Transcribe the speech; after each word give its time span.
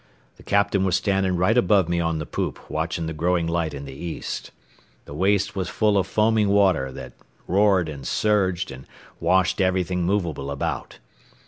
The 0.37 0.41
captain 0.41 0.83
was 0.83 0.95
standing 0.95 1.35
right 1.37 1.55
above 1.55 1.87
me 1.87 1.99
on 1.99 2.17
the 2.17 2.25
poop 2.25 2.71
watching 2.71 3.05
the 3.05 3.13
growing 3.13 3.45
light 3.45 3.71
in 3.71 3.85
the 3.85 3.93
east. 3.93 4.49
The 5.05 5.13
waist 5.13 5.55
was 5.55 5.69
full 5.69 5.95
of 5.95 6.07
foamy 6.07 6.47
water 6.47 6.91
that 6.91 7.13
roared 7.47 7.87
and 7.87 8.03
surged 8.07 8.71
and 8.71 8.87
washed 9.19 9.61
everything 9.61 10.03
movable 10.03 10.49
about. 10.49 10.97